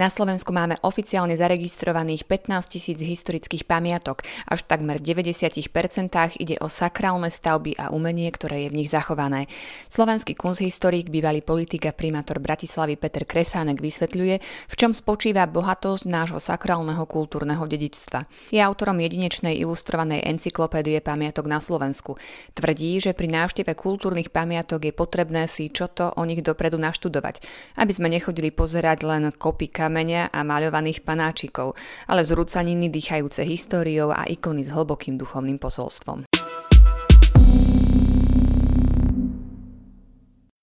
[0.00, 4.24] Na Slovensku máme oficiálne zaregistrovaných 15 tisíc historických pamiatok.
[4.48, 5.60] Až takmer 90%
[6.40, 9.44] ide o sakrálne stavby a umenie, ktoré je v nich zachované.
[9.92, 14.40] Slovenský kunsthistorik, bývalý politik a primátor Bratislavy Peter Kresánek vysvetľuje,
[14.72, 18.24] v čom spočíva bohatosť nášho sakrálneho kultúrneho dedičstva.
[18.56, 22.16] Je autorom jedinečnej ilustrovanej encyklopédie pamiatok na Slovensku.
[22.56, 27.44] Tvrdí, že pri návšteve kultúrnych pamiatok je potrebné si čo to o nich dopredu naštudovať,
[27.76, 31.74] aby sme nechodili pozerať len kopy kamenia a maľovaných panáčikov,
[32.06, 36.30] ale zrúcaniny dýchajúce históriou a ikony s hlbokým duchovným posolstvom.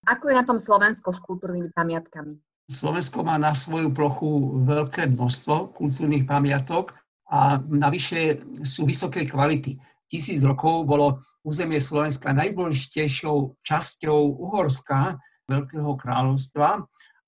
[0.07, 2.39] Ako je na tom Slovensko s kultúrnymi pamiatkami?
[2.71, 6.95] Slovensko má na svoju plochu veľké množstvo kultúrnych pamiatok
[7.27, 9.75] a navyše sú vysoké kvality.
[10.07, 16.83] Tisíc rokov bolo územie Slovenska najdôležitejšou časťou Uhorska, Veľkého kráľovstva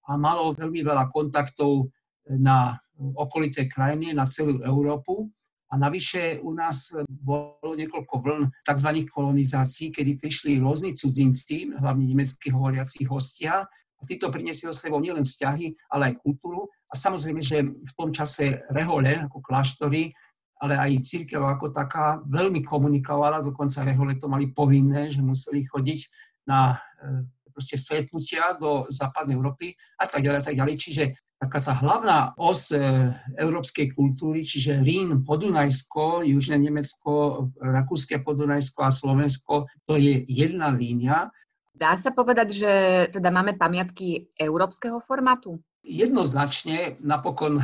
[0.09, 1.93] a malo veľmi veľa kontaktov
[2.25, 5.29] na okolité krajiny, na celú Európu.
[5.69, 8.89] A navyše u nás bolo niekoľko vln tzv.
[9.05, 13.69] kolonizácií, kedy prišli rôzni cudzinci, hlavne nemeckí hovoriaci hostia.
[13.69, 16.65] A títo priniesli o sebou nielen vzťahy, ale aj kultúru.
[16.89, 20.09] A samozrejme, že v tom čase rehole, ako kláštory,
[20.57, 25.99] ale aj církev ako taká veľmi komunikovala, dokonca rehole to mali povinné, že museli chodiť
[26.49, 26.81] na
[27.59, 30.75] proste stretnutia do západnej Európy a tak ďalej, a tak ďalej.
[30.79, 31.03] Čiže
[31.35, 32.79] taká tá hlavná os e,
[33.35, 41.27] európskej kultúry, čiže Rín, Podunajsko, Južné Nemecko, Rakúske Podunajsko a Slovensko, to je jedna línia.
[41.75, 42.71] Dá sa povedať, že
[43.11, 45.59] teda máme pamiatky európskeho formátu?
[45.79, 47.63] Jednoznačne, napokon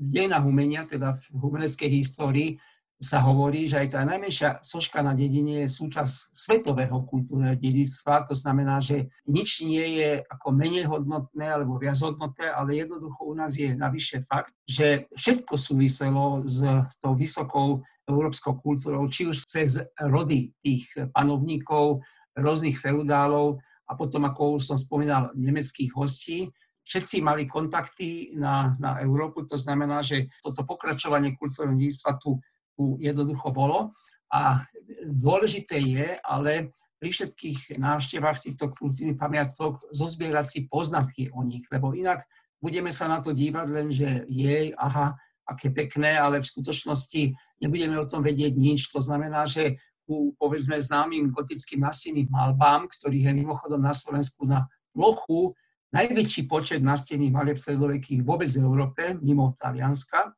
[0.00, 2.56] v dejinách umenia, teda v umeleckej histórii,
[3.04, 8.24] sa hovorí, že aj tá najmenšia soška na dedine je súčasť svetového kultúrneho dedictva.
[8.24, 13.36] To znamená, že nič nie je ako menej hodnotné alebo viac hodnotné, ale jednoducho u
[13.36, 16.64] nás je navyše fakt, že všetko súviselo s
[17.04, 22.00] tou vysokou európskou kultúrou, či už cez rody tých panovníkov,
[22.32, 26.48] rôznych feudálov a potom, ako už som spomínal, nemeckých hostí,
[26.84, 32.36] všetci mali kontakty na, na Európu, to znamená, že toto pokračovanie kultúrneho dedictva tu
[32.78, 33.94] jednoducho bolo.
[34.32, 34.66] A
[35.06, 41.92] dôležité je, ale pri všetkých návštevách týchto kultúrnych pamiatok zozbierať si poznatky o nich, lebo
[41.92, 42.24] inak
[42.58, 45.14] budeme sa na to dívať len, že jej, aha,
[45.44, 48.88] aké pekné, ale v skutočnosti nebudeme o tom vedieť nič.
[48.88, 49.76] To znamená, že
[50.08, 54.64] ku, povedzme, známym gotickým nastenným malbám, ktorých je mimochodom na Slovensku na
[54.96, 55.52] plochu
[55.94, 60.34] najväčší počet nastených malieb stredovekých vôbec v Európe, mimo Talianska,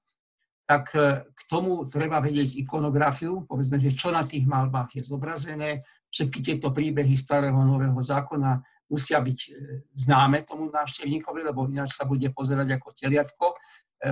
[0.68, 0.92] tak
[1.46, 5.86] tomu treba vedieť ikonografiu, povedzme, že čo na tých malbách je zobrazené.
[6.10, 8.58] Všetky tieto príbehy starého nového zákona
[8.90, 9.50] musia byť e,
[9.94, 13.56] známe tomu návštevníkovi, lebo ináč sa bude pozerať ako teliatko e,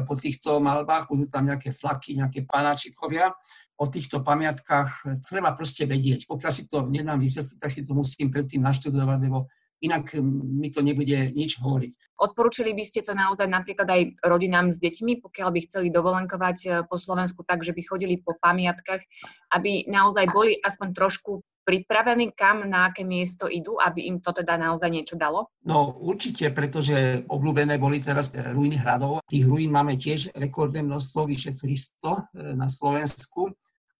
[0.06, 3.34] po týchto malbách, budú tam nejaké flaky, nejaké panáčikovia.
[3.74, 6.30] O týchto pamiatkách treba proste vedieť.
[6.30, 9.50] Pokiaľ si to nedám vysvetliť, tak si to musím predtým naštudovať, lebo
[9.82, 10.14] inak
[10.60, 11.92] mi to nebude nič hovoriť.
[12.14, 16.68] Odporúčili by ste to naozaj napríklad aj rodinám s deťmi, pokiaľ by chceli dovolenkovať e,
[16.86, 19.02] po Slovensku tak, že by chodili po pamiatkách,
[19.50, 24.54] aby naozaj boli aspoň trošku pripravení, kam, na aké miesto idú, aby im to teda
[24.60, 25.50] naozaj niečo dalo?
[25.64, 29.24] No určite, pretože obľúbené boli teraz ruiny hradov.
[29.26, 33.50] Tých ruín máme tiež rekordné množstvo, vyše 300 e, na Slovensku.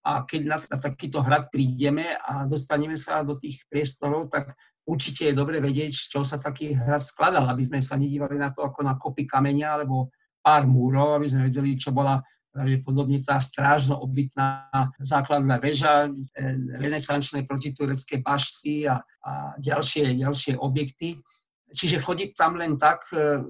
[0.05, 4.53] A keď na, na takýto hrad prídeme a dostaneme sa do tých priestorov, tak
[4.85, 8.53] určite je dobre vedieť, z čoho sa taký hrad skladal, aby sme sa nedívali na
[8.53, 10.13] to ako na kopy kamenia alebo
[10.45, 12.21] pár múrov, aby sme vedeli, čo bola
[12.55, 14.71] pravdepodobne tá strážno obytná
[15.03, 16.11] základná väža, e,
[16.79, 21.19] renesančné protiturecké bašty a, a ďalšie, ďalšie objekty.
[21.75, 23.43] Čiže chodiť tam len tak, e,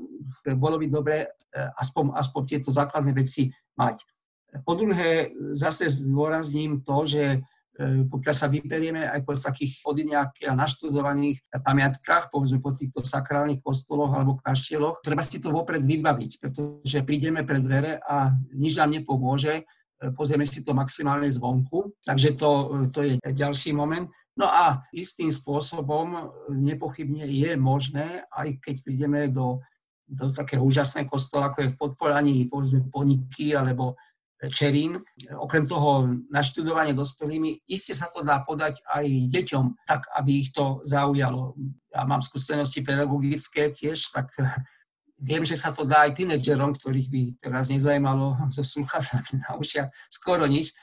[0.57, 1.29] bolo by dobre e,
[1.77, 4.01] aspoň, aspoň tieto základné veci mať.
[4.65, 7.45] Po druhé, zase zdôrazním to, že
[7.83, 14.15] pokiaľ sa vyberieme aj po takých odiniakých a naštudovaných pamiatkách, povedzme po týchto sakrálnych kostoloch
[14.15, 19.55] alebo kaštieloch, treba si to vopred vybaviť, pretože prídeme pred dvere a nič nám nepomôže,
[19.59, 19.63] e,
[20.15, 22.51] pozrieme si to maximálne zvonku, takže to,
[22.95, 24.07] to je ďalší moment.
[24.39, 29.63] No a istým spôsobom nepochybne je možné, aj keď prídeme do,
[30.07, 33.99] do takého úžasného kostola, ako je v Podpolaní, povedzme Poniky alebo
[34.51, 35.01] Čerín.
[35.39, 40.83] Okrem toho naštudovanie dospelými, iste sa to dá podať aj deťom, tak aby ich to
[40.85, 41.55] zaujalo.
[41.95, 44.33] Ja mám skúsenosti pedagogické tiež, tak
[45.29, 49.89] viem, že sa to dá aj tínedžerom, ktorých by teraz nezajímalo so sluchatami na ušiach
[50.11, 50.75] skoro nič.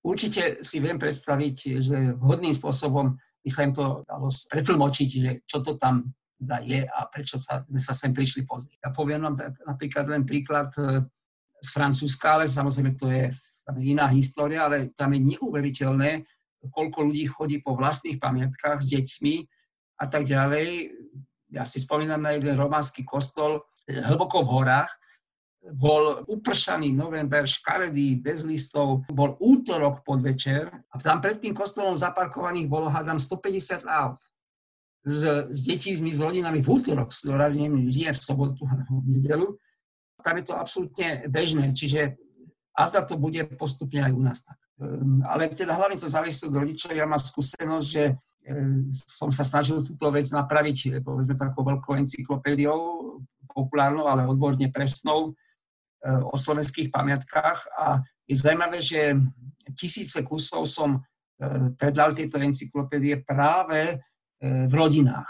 [0.00, 5.60] Určite si viem predstaviť, že vhodným spôsobom by sa im to dalo pretlmočiť, že čo
[5.60, 6.08] to tam
[6.64, 8.80] je a prečo sa, sme sa sem prišli pozrieť.
[8.80, 9.36] Ja poviem vám
[9.68, 10.72] napríklad len príklad
[11.60, 13.30] z Francúzska, ale samozrejme to je
[13.80, 16.26] iná história, ale tam je neuveriteľné,
[16.72, 19.34] koľko ľudí chodí po vlastných pamiatkách s deťmi
[20.00, 20.90] a tak ďalej.
[21.54, 24.92] Ja si spomínam na jeden románsky kostol hlboko v horách,
[25.60, 32.64] bol upršaný november, škaredý, bez listov, bol útorok podvečer a tam pred tým kostolom zaparkovaných
[32.64, 34.16] bolo, hádam, 150 aut
[35.04, 35.20] s,
[35.52, 38.64] s detími, s rodinami v útorok, zdôrazním, nie v sobotu,
[39.04, 39.56] v nedelu.
[40.20, 42.16] Tam je to absolútne bežné, čiže
[42.76, 44.56] a za to bude postupne aj u nás tak.
[44.80, 46.96] Ehm, ale teda hlavne to závisí od rodičov.
[46.96, 52.78] Ja mám skúsenosť, že ehm, som sa snažil túto vec napraviť, povedzme, takou veľkou encyklopédiou,
[53.50, 55.34] populárnou, ale odborne presnou,
[56.06, 59.20] o slovenských pamiatkách a je zaujímavé, že
[59.76, 61.00] tisíce kusov som e,
[61.76, 64.00] predal tieto encyklopédie práve
[64.40, 65.28] v rodinách.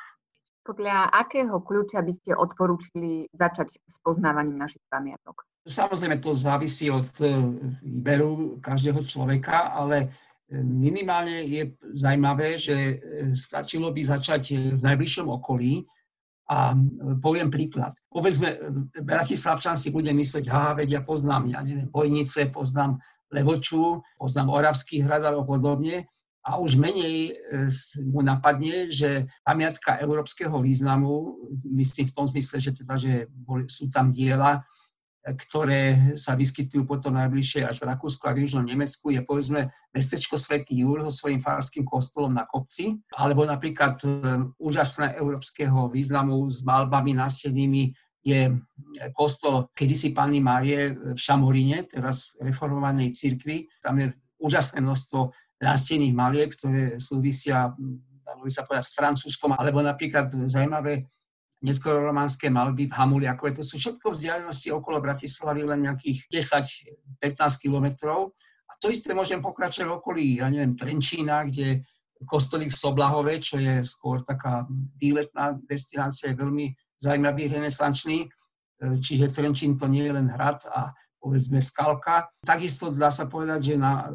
[0.60, 5.44] Podľa akého kľúča by ste odporúčili začať s poznávaním našich pamiatok?
[5.64, 7.32] Samozrejme, to závisí od e,
[7.84, 10.12] výberu každého človeka, ale
[10.58, 12.98] minimálne je zaujímavé, že
[13.38, 15.86] stačilo by začať v najbližšom okolí,
[16.50, 16.74] a
[17.22, 17.94] poviem príklad.
[18.10, 18.58] Povedzme,
[18.98, 22.98] Bratislavčan si bude myslieť, ha, veď ja poznám, ja neviem, Bojnice, poznám
[23.30, 26.10] Levoču, poznám Oravský hrad alebo podobne.
[26.40, 27.68] A už menej e,
[28.00, 31.36] mu napadne, že pamiatka európskeho významu,
[31.76, 33.28] myslím v tom zmysle, že, teda, že
[33.68, 34.64] sú tam diela,
[35.20, 40.40] ktoré sa vyskytujú potom najbližšie až v Rakúsku a v Južnom Nemecku, je povedzme mestečko
[40.40, 44.08] Svetý Júr so svojím farským kostolom na kopci, alebo napríklad e,
[44.56, 48.52] úžasné európskeho významu s malbami nástenými je
[49.16, 53.64] kostol kedysi Panny Márie v Šamoríne, teraz reformovanej cirkvi.
[53.80, 57.70] Tam je úžasné množstvo nástených malieb, ktoré súvisia,
[58.24, 61.04] dalo by sa povedať, s Francúzskom, alebo napríklad zaujímavé
[61.60, 63.52] neskoro románske malby v Hamuliakove.
[63.60, 66.32] To sú všetko vzdialenosti okolo Bratislavy, len nejakých
[67.20, 67.20] 10-15
[67.60, 68.32] kilometrov.
[68.64, 71.84] A to isté môžem pokračovať v okolí, ja neviem, Trenčína, kde
[72.24, 74.64] kostolík v Soblahove, čo je skôr taká
[74.96, 78.28] výletná destinácia, je veľmi zaujímavý, renesančný.
[78.80, 82.32] Čiže Trenčín to nie je len hrad a povedzme skalka.
[82.42, 84.08] Takisto dá sa povedať, že na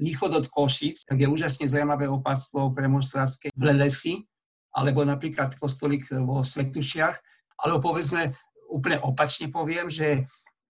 [0.00, 4.24] východ od Košic, tak je úžasne zaujímavé opatstvo premonstrátske v Lelesi,
[4.72, 7.16] alebo napríklad kostolík vo Svetušiach,
[7.60, 8.32] alebo povedzme
[8.72, 10.24] úplne opačne poviem, že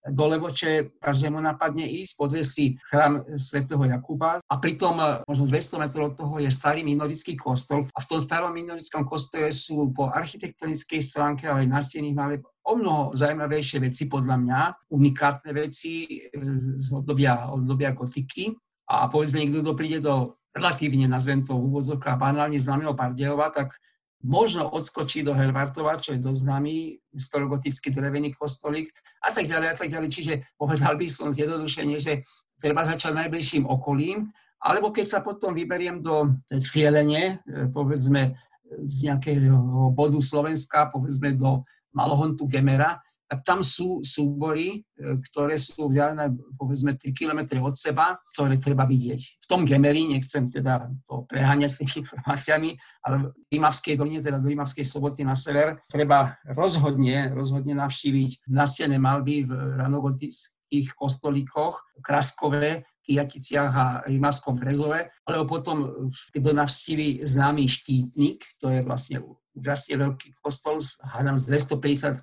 [0.09, 4.97] do Levoče každému napadne ísť, pozrie si chrám svätého Jakuba a pritom
[5.29, 7.85] možno 200 metrov od toho je starý minorický kostol.
[7.93, 12.43] A v tom starom minorickom kostole sú po architektonickej stránke, ale aj na stených maleb
[12.65, 14.61] o mnoho zaujímavejšie veci podľa mňa,
[14.95, 16.33] unikátne veci e,
[16.81, 18.57] z obdobia, obdobia gotiky.
[18.89, 23.77] A povedzme niekto, kto príde do relatívne, nazvem to úvodzovka, banálne známeho Bardejova, tak
[24.21, 26.75] možno odskočí do Hervartova, čo je dosť známy
[27.17, 28.93] skorogotický drevený kostolík
[29.25, 30.09] a tak ďalej a tak ďalej.
[30.13, 32.29] Čiže povedal by som zjednodušene, že
[32.61, 34.29] treba začať najbližším okolím,
[34.61, 38.37] alebo keď sa potom vyberiem do cieľenie, e, povedzme
[38.85, 41.65] z nejakého bodu Slovenska, povedzme do
[41.97, 43.01] Malohontu Gemera,
[43.31, 48.83] tak tam sú súbory, e, ktoré sú vzdialené povedzme 3 km od seba, ktoré treba
[48.83, 49.23] vidieť.
[49.39, 52.71] V tom Gemeri, nechcem teda to preháňať s tými informáciami,
[53.07, 53.25] ale v
[53.55, 59.55] Rímavskej doline, teda do Rímavskej soboty na sever, treba rozhodne, rozhodne navštíviť nastené malby v
[59.79, 68.83] ranogotických kostolíkoch, Kraskové, Kijaticiach a Rímavskom Brezove, alebo potom, keď navštíví známy štítnik, to je
[68.83, 69.23] vlastne
[69.55, 72.23] úžasne veľký kostol, hádam z 250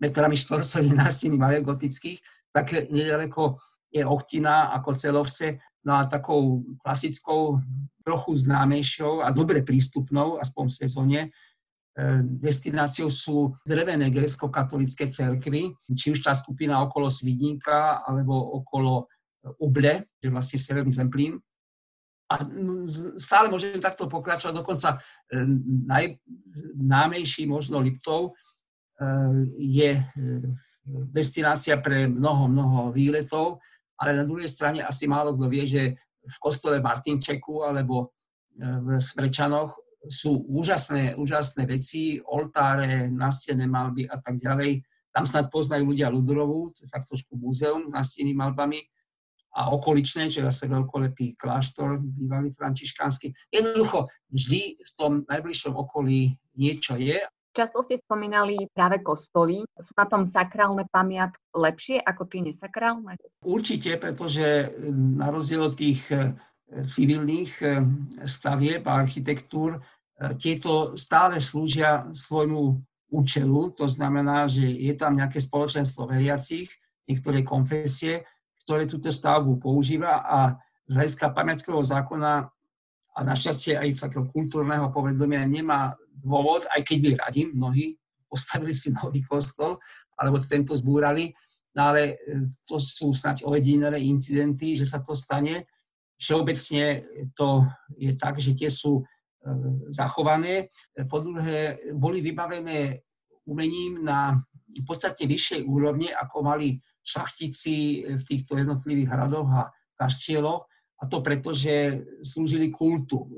[0.00, 0.36] metrami
[0.94, 2.18] nástení malých gotických,
[2.52, 3.60] tak nedaleko
[3.92, 7.60] je Ochtina ako celovce, no a takou klasickou,
[8.04, 11.28] trochu známejšou a dobre prístupnou, aspoň v sezóne, e,
[12.22, 19.10] destináciou sú drevené grecko-katolické cerkvy, či už tá skupina okolo Svidníka alebo okolo
[19.62, 21.38] Uble, že vlastne Severný Zemplín.
[22.26, 22.42] A
[23.14, 24.98] stále môžem takto pokračovať, dokonca
[25.30, 25.46] e,
[25.86, 28.34] najnámejší možno Liptov,
[29.56, 30.02] je e,
[31.12, 33.60] destinácia pre mnoho, mnoho výletov,
[34.00, 35.82] ale na druhej strane asi málo kto vie, že
[36.26, 38.08] v kostole Martinčeku alebo
[38.56, 39.76] e, v Smrečanoch
[40.06, 44.80] sú úžasné, úžasné veci, oltáre, nastené malby a tak ďalej.
[45.10, 48.80] Tam snad poznajú ľudia Ludrovú, to je tak trošku múzeum s nastenými malbami
[49.56, 53.32] a okoličné, čo je zase veľkolepý kláštor, bývalý františkánsky.
[53.48, 57.16] Jednoducho, vždy v tom najbližšom okolí niečo je
[57.56, 59.64] Často ste spomínali práve kostoly.
[59.80, 63.16] Sú na tom sakrálne pamiatky lepšie ako tie nesakrálne?
[63.40, 66.36] Určite, pretože na rozdiel od tých e,
[66.68, 67.66] civilných e,
[68.28, 69.80] stavieb a architektúr,
[70.40, 72.80] tieto stále slúžia svojmu
[73.12, 76.72] účelu, to znamená, že je tam nejaké spoločenstvo veriacich,
[77.04, 78.24] niektoré konfesie,
[78.64, 80.38] ktoré túto stavbu používa a
[80.88, 82.48] z hľadiska pamiatkového zákona
[83.16, 87.86] a našťastie aj takého kultúrneho povedomia nemá dôvod, aj keď by radi mnohí
[88.26, 89.78] postavili si nový kostol,
[90.18, 91.30] alebo tento zbúrali,
[91.76, 92.16] no ale e,
[92.66, 95.68] to sú snáď ojedinelé incidenty, že sa to stane.
[96.16, 97.04] Všeobecne
[97.36, 99.02] to je tak, že tie sú e,
[99.92, 100.72] zachované.
[101.06, 103.04] Po druhé, boli vybavené
[103.46, 104.40] umením na
[104.82, 110.66] podstate vyššej úrovne, ako mali šachtici v týchto jednotlivých hradoch a kaštieloch.
[110.96, 113.28] A to preto, že slúžili kultu.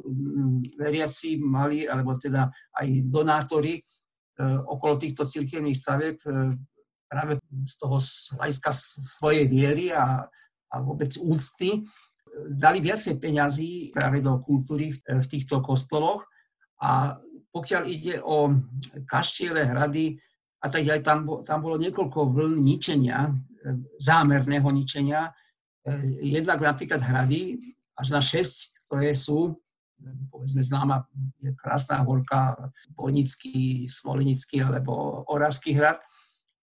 [0.78, 2.46] Veriaci mali, alebo teda
[2.78, 3.82] aj donátori,
[4.38, 6.54] E, okolo týchto cirkevných staveb e,
[7.10, 7.98] práve z toho
[8.38, 8.70] hľadiska
[9.18, 10.30] svojej viery a,
[10.70, 11.80] a vôbec úcty e,
[12.46, 16.22] dali viacej peňazí práve do kultúry v týchto kostoloch
[16.78, 17.18] a
[17.50, 18.54] pokiaľ ide o
[19.10, 20.14] kaštiele, hrady,
[20.62, 23.34] a tak aj tam, tam bolo niekoľko vln ničenia,
[23.98, 25.34] zámerného ničenia.
[26.20, 27.58] Jednak napríklad hrady,
[27.98, 29.58] až na 6, ktoré sú
[30.30, 31.06] povedzme známa
[31.42, 35.98] je krásna horka, Bojnický, Smolenický alebo Oravský hrad.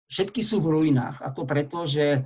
[0.06, 2.20] Všetky sú v ruinách a to preto, že e,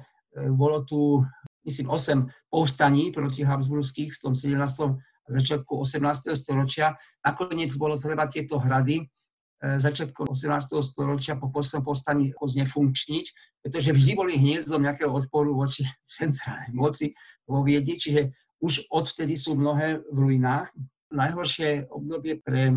[0.52, 1.24] bolo tu,
[1.64, 4.60] myslím, 8 povstaní proti Habsburských v tom 17.
[4.60, 6.36] a začiatku 18.
[6.36, 6.96] storočia.
[7.24, 9.08] Nakoniec bolo treba tieto hrady
[9.58, 10.78] začiatkom 18.
[10.78, 13.26] storočia po poslednom povstaní znefunkčniť,
[13.62, 17.10] pretože vždy boli hniezdom nejakého odporu voči centrálnej moci
[17.46, 20.70] vo Viedni, čiže už odvtedy sú mnohé v ruinách
[21.08, 22.68] najhoršie obdobie pre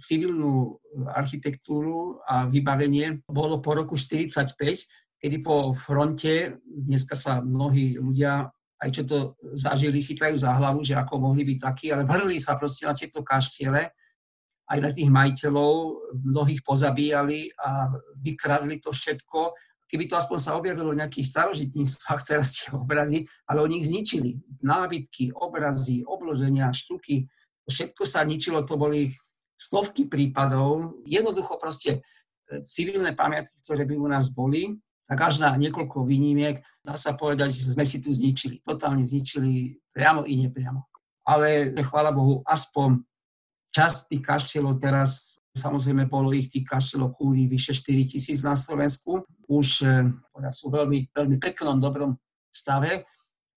[0.00, 0.76] civilnú
[1.16, 8.90] architektúru a vybavenie bolo po roku 1945, kedy po fronte, dneska sa mnohí ľudia, aj
[8.92, 9.18] čo to
[9.56, 13.24] zažili, chytajú za hlavu, že ako mohli byť takí, ale vrli sa proste na tieto
[13.24, 13.92] kaštiele,
[14.70, 15.74] aj na tých majiteľov,
[16.14, 17.90] mnohých pozabíjali a
[18.22, 19.50] vykradli to všetko.
[19.90, 24.38] Keby to aspoň sa objavilo v nejakých starožitníctvách, teraz tie obrazy, ale oni ich zničili.
[24.62, 27.26] Nábytky, obrazy, obloženia, štuky,
[27.66, 29.10] všetko sa ničilo, to boli
[29.58, 34.78] stovky prípadov, jednoducho proste e, civilné pamiatky, ktoré by u nás boli,
[35.10, 38.62] tak až na niekoľko výnimiek, dá sa povedať, že sme si tu zničili.
[38.62, 40.86] Totálne zničili priamo i nepriamo.
[41.26, 43.09] Ale chvála Bohu, aspoň
[43.70, 49.26] časť tých kaštielov teraz, samozrejme bolo ich tých kaštielov kúli vyše 4 tisíc na Slovensku,
[49.50, 50.10] už e,
[50.50, 52.18] sú veľmi, veľmi peknom, dobrom
[52.50, 53.06] stave.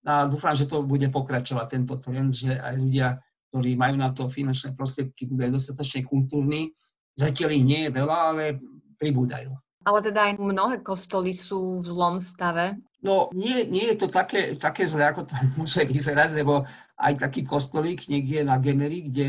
[0.04, 3.08] A dúfam, že to bude pokračovať tento trend, že aj ľudia
[3.54, 6.74] ktorí majú na to finančné prostriedky, budú aj dostatočne kultúrni.
[7.14, 8.58] Zatiaľ ich nie je veľa, ale
[8.98, 9.54] pribúdajú.
[9.86, 12.74] Ale teda aj mnohé kostoly sú v zlom stave.
[13.04, 16.64] No, nie, nie je to také, také zle, ako to môže vyzerať, lebo
[16.96, 19.28] aj taký kostolík niekde na Gemery, kde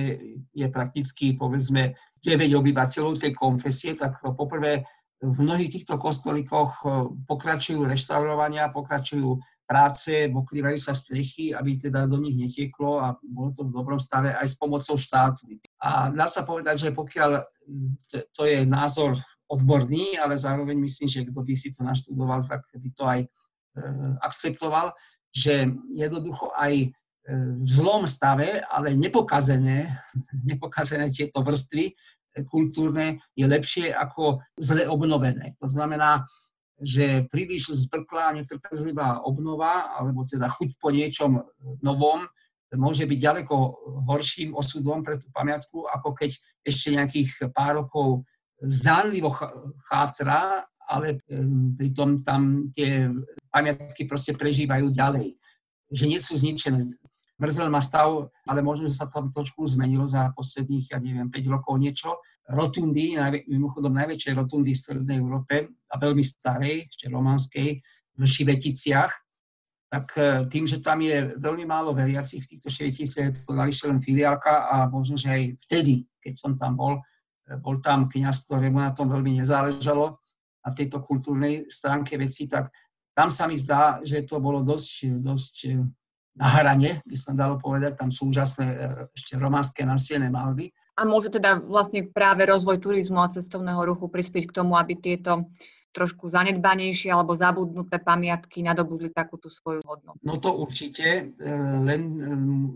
[0.56, 4.88] je prakticky, povedzme, 9 obyvateľov tej konfesie, tak poprvé
[5.20, 6.86] v mnohých týchto kostolíkoch
[7.28, 13.66] pokračujú reštaurovania, pokračujú práce, pokrývajú sa strechy, aby teda do nich netieklo a bolo to
[13.66, 15.58] v dobrom stave aj s pomocou štátu.
[15.82, 17.32] A dá sa povedať, že pokiaľ
[18.30, 19.18] to je názor
[19.50, 23.20] odborný, ale zároveň myslím, že kto by si to naštudoval, tak by to aj
[24.24, 24.96] akceptoval,
[25.36, 26.88] že jednoducho aj e,
[27.60, 29.92] v zlom stave, ale nepokazené,
[30.50, 31.94] nepokazené tieto vrstvy e,
[32.48, 35.60] kultúrne je lepšie ako zle obnovené.
[35.60, 36.24] To znamená,
[36.80, 41.40] že príliš zbrklá, netrpezlivá obnova, alebo teda chuť po niečom
[41.80, 42.28] novom,
[42.76, 43.56] môže byť ďaleko
[44.04, 46.36] horším osudom pre tú pamiatku, ako keď
[46.68, 48.28] ešte nejakých pár rokov
[48.60, 49.32] zdánlivo
[49.88, 51.24] chátra, ale
[51.80, 53.10] pritom tam tie
[53.56, 55.40] pamiatky proste prežívajú ďalej.
[55.88, 57.00] Že nie sú zničené
[57.40, 61.56] mrzel ma stav, ale možno, že sa tam trošku zmenilo za posledných, ja neviem, 5
[61.56, 62.20] rokov niečo.
[62.46, 63.18] Rotundy,
[63.50, 67.82] mimochodom najväčšej rotundy v Strednej Európe a veľmi starej, ešte románskej,
[68.16, 69.12] v Šiveticiach,
[69.92, 74.00] tak e, tým, že tam je veľmi málo veriacich v týchto Šiveticiach, to navyše len
[74.00, 77.02] filiálka a možno, že aj vtedy, keď som tam bol,
[77.50, 80.22] e, bol tam kniaz, ktorému na tom veľmi nezáležalo,
[80.66, 82.74] na tejto kultúrnej stránke veci, tak
[83.16, 85.56] tam sa mi zdá, že to bolo dosť, dosť
[86.36, 88.78] na hrane, by som dalo povedať, tam sú úžasné e,
[89.16, 90.76] ešte románske nasiené malby.
[91.00, 95.48] A môže teda vlastne práve rozvoj turizmu a cestovného ruchu prispieť k tomu, aby tieto
[95.96, 100.20] trošku zanedbanejšie alebo zabudnuté pamiatky nadobudli takúto svoju hodnotu.
[100.28, 101.52] No to určite, e,
[101.88, 102.20] len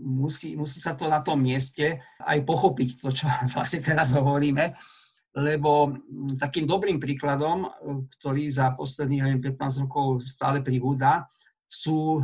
[0.00, 4.72] musí, musí sa to na tom mieste aj pochopiť, to, čo vlastne teraz hovoríme,
[5.30, 5.94] lebo
[6.38, 7.70] takým dobrým príkladom,
[8.18, 11.30] ktorý za posledných 15 rokov stále pribúda,
[11.70, 12.18] sú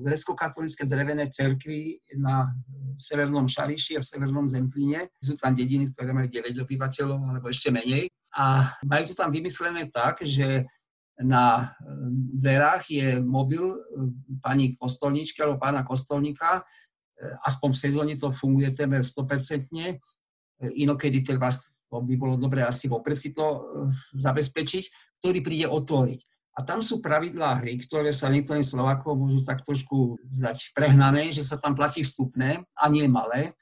[0.00, 2.48] grecko-katolické drevené cerkvy na
[2.96, 5.12] severnom Šariši a v severnom Zemplíne.
[5.20, 8.08] Sú tam dediny, ktoré majú 9 obyvateľov alebo ešte menej.
[8.32, 10.64] A majú to tam vymyslené tak, že
[11.20, 11.76] na
[12.40, 13.76] dverách je mobil
[14.40, 16.64] pani kostolníčky alebo pána kostolníka,
[17.44, 19.68] aspoň v sezóne to funguje témer 100%,
[20.76, 21.52] inokedy treba,
[21.86, 23.70] to by bolo dobré asi vopred si to
[24.18, 24.84] zabezpečiť,
[25.22, 26.20] ktorý príde otvoriť.
[26.56, 31.44] A tam sú pravidlá hry, ktoré sa niektorým Slovákov môžu tak trošku zdať prehnané, že
[31.44, 33.52] sa tam platí vstupné a nie malé.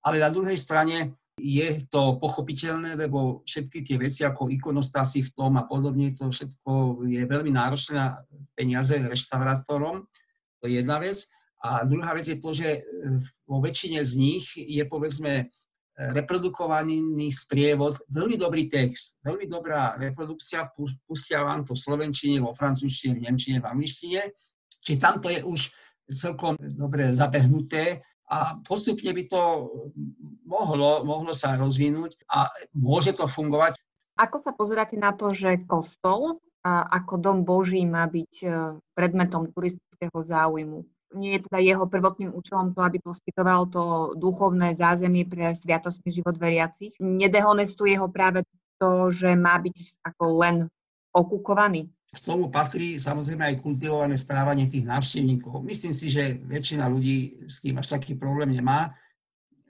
[0.00, 5.60] Ale na druhej strane je to pochopiteľné, lebo všetky tie veci ako ikonostasy v tom
[5.60, 8.08] a podobne, to všetko je veľmi náročné na
[8.56, 10.08] peniaze reštaurátorom.
[10.60, 11.28] To je jedna vec.
[11.62, 12.82] A druhá vec je to, že
[13.44, 15.52] vo väčšine z nich je povedzme
[15.92, 20.72] reprodukovaný sprievod, veľmi dobrý text, veľmi dobrá reprodukcia,
[21.04, 24.20] pustia vám to v slovenčine, vo francúzštine, v nemčine, v angličtine.
[24.80, 25.68] Čiže tam to je už
[26.16, 28.00] celkom dobre zabehnuté
[28.32, 29.42] a postupne by to
[30.48, 33.76] mohlo, mohlo sa rozvinúť a môže to fungovať.
[34.16, 38.48] Ako sa pozeráte na to, že kostol ako dom Boží má byť e,
[38.94, 40.86] predmetom turistického záujmu?
[41.14, 46.36] Nie je teda jeho prvotným účelom to, aby poskytoval to duchovné zázemie pre sviatostný život
[46.36, 46.92] veriacich.
[47.00, 48.44] Nedehonestuje ho práve
[48.80, 50.56] to, že má byť ako len
[51.14, 51.92] okukovaný.
[52.12, 55.64] K tomu patrí samozrejme aj kultivované správanie tých návštevníkov.
[55.64, 58.92] Myslím si, že väčšina ľudí s tým až taký problém nemá,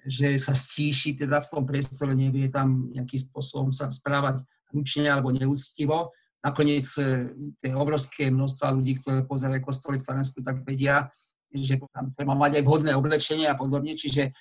[0.03, 4.43] že sa stíši teda v tom priestore, nevie tam nejakým spôsobom sa správať
[4.75, 6.11] hlučne alebo neúctivo.
[6.43, 7.31] Nakoniec e,
[7.63, 11.15] tie obrovské množstva ľudí, ktoré pozerajú kostoly v Taliansku, tak vedia,
[11.53, 11.77] že
[12.17, 14.33] treba mať aj vhodné oblečenie a podobne, čiže e,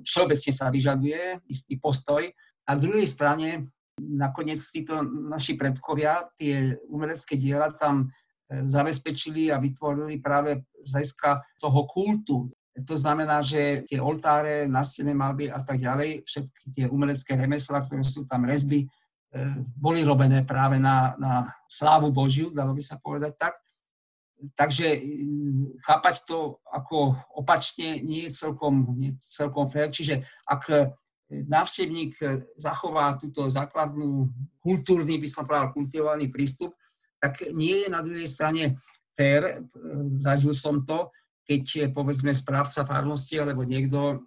[0.00, 2.24] všeobecne sa vyžaduje istý postoj.
[2.64, 3.68] Na druhej strane
[4.00, 8.08] nakoniec títo naši predkovia tie umelecké diela tam
[8.48, 12.36] e, zabezpečili a vytvorili práve z hľadiska toho kultu.
[12.74, 18.02] To znamená, že tie oltáre, nastené malby a tak ďalej, všetky tie umelecké remeslá, ktoré
[18.02, 18.86] sú tam rezby, e,
[19.78, 23.63] boli robené práve na, na slávu Božiu, dalo by sa povedať tak
[24.54, 29.88] takže mm, chápať to ako opačne nie je celkom, nie je celkom fér.
[29.88, 30.76] Čiže ak e,
[31.48, 32.26] návštevník e,
[32.58, 34.28] zachová túto základnú
[34.60, 36.76] kultúrny, by som povedal, kultivovaný prístup,
[37.16, 38.76] tak nie je na druhej strane
[39.16, 39.54] fér, e,
[40.20, 41.08] zažil som to,
[41.44, 44.24] keď povedzme správca farnosti alebo niekto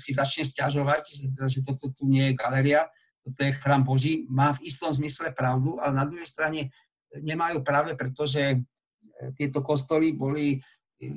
[0.00, 2.88] si začne stiažovať, že toto tu nie je galeria,
[3.20, 6.72] toto je chrám Boží, má v istom zmysle pravdu, ale na druhej strane
[7.20, 8.64] nemajú práve preto, že
[9.36, 10.58] tieto kostoly boli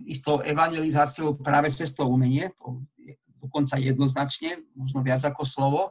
[0.05, 2.51] istou evangelizáciou práve cez to umenie,
[3.39, 5.81] dokonca jednoznačne, možno viac ako slovo.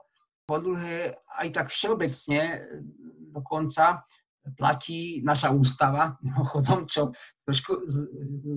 [0.47, 2.67] Po druhé, aj tak všeobecne
[3.35, 4.07] dokonca
[4.55, 7.11] platí naša ústava, mimochodom, čo
[7.43, 7.83] trošku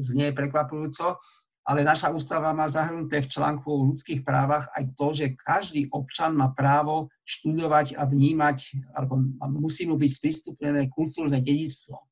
[0.01, 1.17] znie prekvapujúco,
[1.65, 6.33] ale naša ústava má zahrnuté v článku o ľudských právach aj to, že každý občan
[6.33, 9.21] má právo študovať a vnímať, alebo
[9.53, 12.09] musí mu byť sprístupnené kultúrne dedictvo.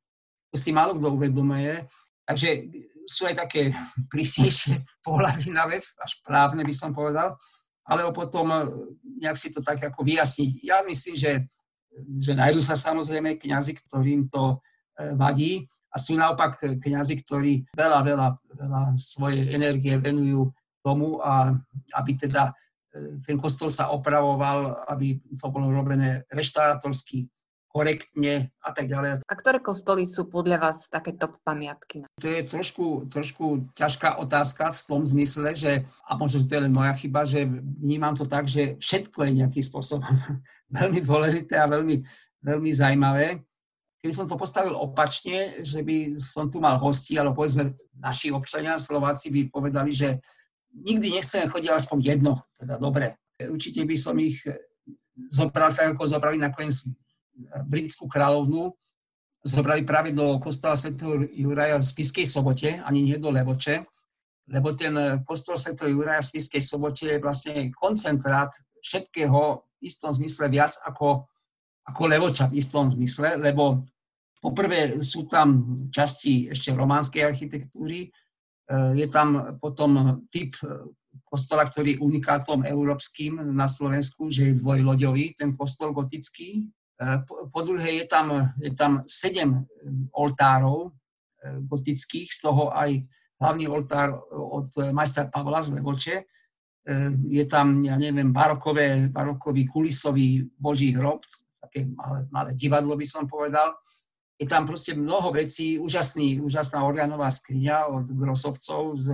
[0.56, 1.84] Si málo kto uvedomuje.
[2.28, 2.68] Takže
[3.08, 3.72] sú aj také
[4.12, 7.40] prísnejšie pohľady na vec, až právne by som povedal,
[7.88, 8.68] alebo potom eh,
[9.24, 10.52] nejak si to tak ako vyjasniť.
[10.62, 11.48] Ja myslím, že,
[12.20, 14.60] že nájdú sa samozrejme kňazi, ktorým to
[15.00, 18.28] eh, vadí a sú naopak kňazi, ktorí veľa, veľa,
[18.60, 20.52] veľa svojej energie venujú
[20.84, 21.56] tomu, a
[21.96, 27.32] aby teda eh, ten kostol sa opravoval, aby to bolo robené reštaurátorsky,
[27.78, 29.22] korektne a tak ďalej.
[29.22, 32.10] A ktoré kostoly sú podľa vás také top pamiatky?
[32.18, 36.74] To je trošku, trošku ťažká otázka v tom zmysle, že, a možno to je len
[36.74, 37.46] moja chyba, že
[37.78, 40.10] vnímam to tak, že všetko je nejakým spôsobom
[40.82, 42.02] veľmi dôležité a veľmi,
[42.42, 43.46] veľmi zaujímavé.
[44.02, 48.82] Keby som to postavil opačne, že by som tu mal hosti, alebo povedzme naši občania,
[48.82, 50.18] Slováci by povedali, že
[50.74, 53.18] nikdy nechceme chodiť aspoň jedno, teda dobre.
[53.38, 54.42] Určite by som ich
[55.30, 56.86] zobral tak, ako zobrali nakoniec
[57.66, 58.74] britskú kráľovnú
[59.48, 63.86] zobrali práve do kostola svätého Juraja v Spiskej sobote, ani nie do Levoče,
[64.52, 68.52] lebo ten kostol svätého Juraja v Spiskej sobote je vlastne koncentrát
[68.84, 71.28] všetkého v istom zmysle viac ako,
[71.88, 73.86] ako Levoča v istom zmysle, lebo
[74.42, 80.56] poprvé sú tam časti ešte románskej architektúry, eh, je tam potom typ
[81.28, 86.68] kostola, ktorý je unikátom európskym na Slovensku, že je dvojloďový, ten kostol gotický,
[87.54, 89.66] po druhé, je tam, je tam sedem eh,
[90.18, 93.06] oltárov eh, gotických, z toho aj
[93.38, 96.26] hlavný oltár od majstra Pavla z Levoče.
[97.30, 101.22] Je tam, ja neviem, barokové, barokový kulisový boží hrob,
[101.62, 103.78] také malé, malé divadlo by som povedal.
[104.38, 109.06] je tam proste mnoho vecí, úžasný, úžasná orgánová skriňa od Grosovcov z,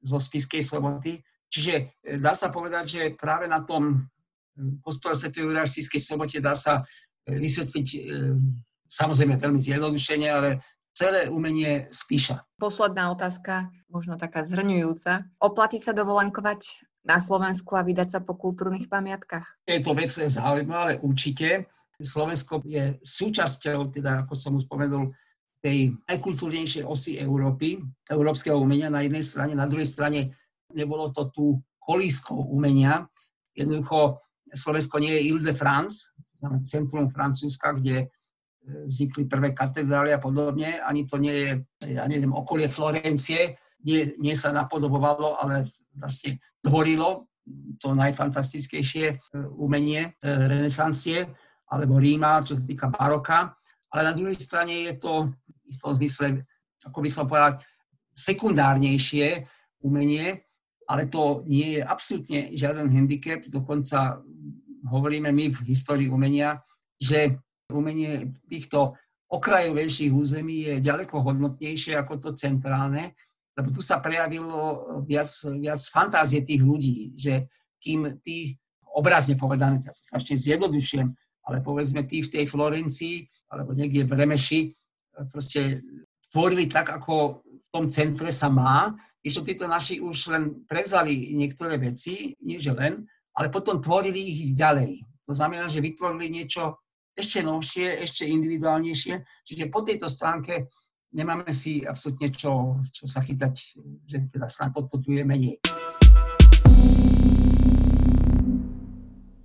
[0.00, 1.20] zo Spiskej soboty.
[1.52, 4.08] Čiže e, dá sa povedať, že práve na tom
[4.56, 5.28] e, kostole Sv.
[5.36, 6.84] Jura v Spiskej sobote dá sa e,
[7.28, 7.88] vysvetliť
[8.88, 10.62] samozrejme veľmi zjednodušene, ale
[10.94, 12.46] celé umenie spíša.
[12.60, 15.26] Posledná otázka, možno taká zhrňujúca.
[15.42, 16.64] Oplatí sa dovolenkovať
[17.04, 19.44] na Slovensku a vydať sa po kultúrnych pamiatkách?
[19.66, 21.68] Je to vec zaujímavá, ale určite.
[21.94, 25.14] Slovensko je súčasťou, teda ako som už spomenul,
[25.64, 30.36] tej najkultúrnejšej osy Európy, európskeho umenia na jednej strane, na druhej strane
[30.76, 31.44] nebolo to tu
[31.80, 33.08] kolískou umenia.
[33.56, 34.20] Jednoducho
[34.52, 36.12] Slovensko nie je Ile de France,
[36.64, 38.06] centrum Francúzska, kde e,
[38.88, 41.50] vznikli prvé katedrály a podobne, ani to nie je,
[41.94, 47.28] ja neviem, okolie Florencie, nie, nie sa napodobovalo, ale vlastne tvorilo
[47.78, 49.16] to najfantastickejšie e,
[49.60, 51.28] umenie e, renesancie
[51.68, 53.56] alebo Ríma, čo sa týka baroka,
[53.92, 55.32] ale na druhej strane je to v
[55.68, 56.44] istom zmysle,
[56.84, 57.60] ako by som povedal,
[58.14, 59.44] sekundárnejšie
[59.82, 60.44] umenie,
[60.88, 64.20] ale to nie je absolútne žiaden handicap, dokonca
[64.84, 66.60] hovoríme my v histórii umenia,
[67.00, 67.40] že
[67.72, 68.94] umenie týchto
[69.32, 73.16] okrajovejších území je ďaleko hodnotnejšie ako to centrálne,
[73.54, 77.48] lebo tu sa prejavilo viac, viac fantázie tých ľudí, že
[77.82, 78.54] kým tí
[78.94, 81.08] obrazne povedané, ja sa strašne zjednodušujem,
[81.50, 84.70] ale povedzme tí v tej Florencii alebo niekde v Remeši e,
[85.28, 85.82] proste
[86.30, 88.94] tvorili tak, ako v tom centre sa má,
[89.24, 94.40] ešte títo naši už len prevzali niektoré veci, nie že len, ale potom tvorili ich
[94.54, 95.02] ďalej.
[95.26, 96.78] To znamená, že vytvorili niečo
[97.14, 99.14] ešte novšie, ešte individuálnejšie.
[99.46, 100.70] Čiže po tejto stránke
[101.14, 103.54] nemáme si absolútne čo, čo sa chytať,
[104.06, 105.62] že teda toto tu je menej.